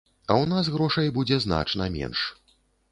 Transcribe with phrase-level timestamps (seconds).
[0.31, 2.29] А ў нас грошай будзе значна менш.